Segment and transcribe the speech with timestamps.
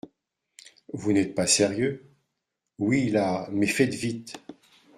[0.93, 2.09] Vous n’êtes pas sérieux!…
[2.79, 4.39] oui, là, mais faites vite!